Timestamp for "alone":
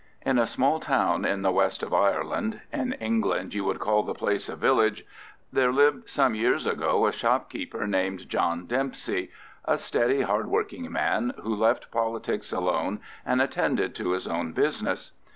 12.51-12.99